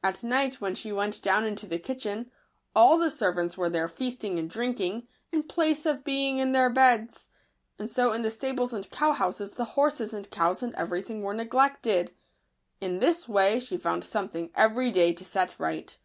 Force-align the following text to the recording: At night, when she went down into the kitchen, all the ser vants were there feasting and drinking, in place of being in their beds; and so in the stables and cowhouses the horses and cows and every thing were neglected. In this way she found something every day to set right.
At 0.00 0.22
night, 0.22 0.60
when 0.60 0.76
she 0.76 0.92
went 0.92 1.20
down 1.22 1.44
into 1.44 1.66
the 1.66 1.80
kitchen, 1.80 2.30
all 2.76 2.96
the 2.96 3.10
ser 3.10 3.32
vants 3.32 3.58
were 3.58 3.68
there 3.68 3.88
feasting 3.88 4.38
and 4.38 4.48
drinking, 4.48 5.08
in 5.32 5.42
place 5.42 5.84
of 5.86 6.04
being 6.04 6.38
in 6.38 6.52
their 6.52 6.70
beds; 6.70 7.26
and 7.76 7.90
so 7.90 8.12
in 8.12 8.22
the 8.22 8.30
stables 8.30 8.72
and 8.72 8.88
cowhouses 8.88 9.54
the 9.56 9.64
horses 9.74 10.14
and 10.14 10.30
cows 10.30 10.62
and 10.62 10.72
every 10.76 11.02
thing 11.02 11.20
were 11.20 11.34
neglected. 11.34 12.14
In 12.80 13.00
this 13.00 13.28
way 13.28 13.58
she 13.58 13.76
found 13.76 14.04
something 14.04 14.52
every 14.54 14.92
day 14.92 15.12
to 15.12 15.24
set 15.24 15.58
right. 15.58 15.98